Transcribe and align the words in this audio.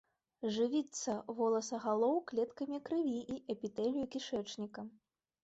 Жывіцца 0.53 1.11
воласагалоў 1.39 2.15
клеткамі 2.33 2.81
крыві 2.89 3.19
і 3.35 3.37
эпітэлію 3.57 4.09
кішэчніка. 4.19 4.89